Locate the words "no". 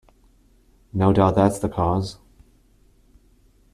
0.93-1.13